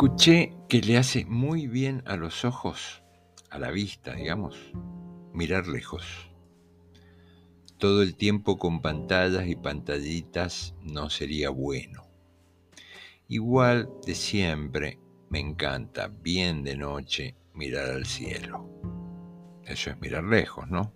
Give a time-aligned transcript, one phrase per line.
[0.00, 3.02] Escuché que le hace muy bien a los ojos,
[3.50, 4.56] a la vista, digamos,
[5.32, 6.30] mirar lejos.
[7.78, 12.04] Todo el tiempo con pantallas y pantallitas no sería bueno.
[13.26, 15.00] Igual de siempre
[15.30, 18.70] me encanta, bien de noche, mirar al cielo.
[19.64, 20.92] Eso es mirar lejos, ¿no?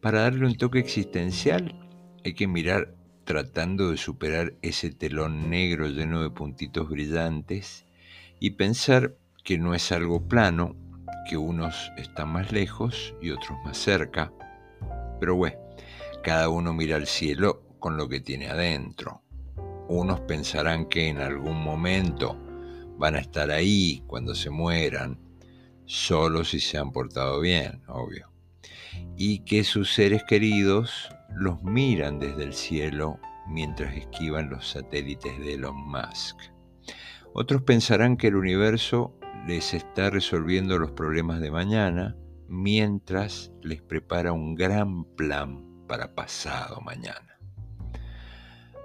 [0.00, 1.90] Para darle un toque existencial
[2.24, 2.94] hay que mirar
[3.24, 7.86] tratando de superar ese telón negro lleno de puntitos brillantes
[8.38, 10.76] y pensar que no es algo plano,
[11.28, 14.32] que unos están más lejos y otros más cerca.
[15.20, 15.58] Pero bueno,
[16.22, 19.22] cada uno mira al cielo con lo que tiene adentro.
[19.88, 22.38] Unos pensarán que en algún momento
[22.96, 25.18] van a estar ahí cuando se mueran,
[25.84, 28.30] solo si se han portado bien, obvio.
[29.16, 35.54] Y que sus seres queridos los miran desde el cielo mientras esquivan los satélites de
[35.54, 36.38] Elon Musk.
[37.32, 42.16] Otros pensarán que el universo les está resolviendo los problemas de mañana
[42.48, 47.38] mientras les prepara un gran plan para pasado mañana.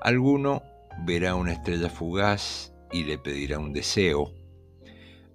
[0.02, 0.63] Alguno
[1.05, 4.33] verá una estrella fugaz y le pedirá un deseo,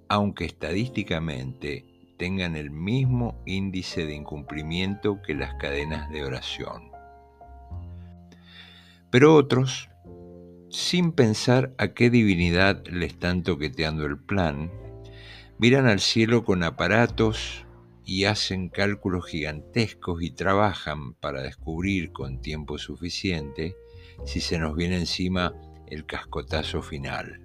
[0.09, 6.94] aunque estadísticamente tengan el mismo índice de incumplimiento que las cadenas de oración.
[9.15, 9.91] Pero otros,
[10.71, 14.73] sin pensar a qué divinidad le están toqueteando el plan,
[15.57, 17.65] miran al cielo con aparatos
[18.05, 23.77] y hacen cálculos gigantescos y trabajan para descubrir con tiempo suficiente
[24.25, 25.55] si se nos viene encima
[25.87, 27.41] el cascotazo final.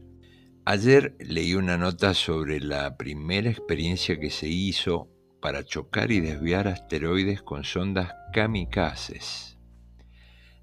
[0.65, 5.07] Ayer leí una nota sobre la primera experiencia que se hizo
[5.39, 9.58] para chocar y desviar asteroides con sondas kamikazes.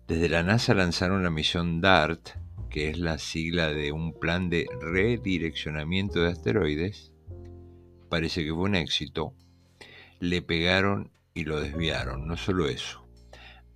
[0.07, 2.29] Desde la NASA lanzaron la misión DART,
[2.71, 7.12] que es la sigla de un plan de redireccionamiento de asteroides.
[8.09, 9.34] Parece que fue un éxito.
[10.21, 12.28] Le pegaron y lo desviaron.
[12.28, 13.05] No solo eso.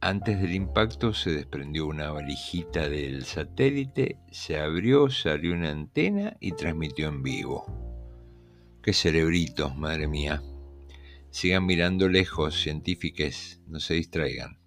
[0.00, 6.52] Antes del impacto se desprendió una valijita del satélite, se abrió, salió una antena y
[6.52, 7.66] transmitió en vivo.
[8.84, 10.40] Qué cerebritos, madre mía.
[11.32, 14.60] Sigan mirando lejos, científicos, no se distraigan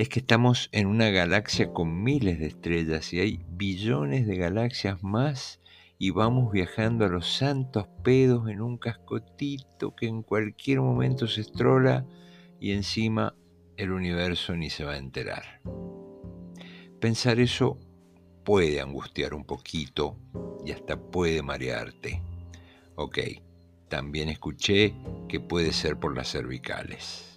[0.00, 5.02] es que estamos en una galaxia con miles de estrellas y hay billones de galaxias
[5.02, 5.60] más
[5.98, 11.42] y vamos viajando a los santos pedos en un cascotito que en cualquier momento se
[11.42, 12.06] estrola
[12.58, 13.34] y encima
[13.76, 15.60] el universo ni se va a enterar.
[16.98, 17.76] Pensar eso
[18.42, 20.16] puede angustiar un poquito
[20.64, 22.22] y hasta puede marearte.
[22.94, 23.18] Ok,
[23.88, 24.94] también escuché
[25.28, 27.29] que puede ser por las cervicales.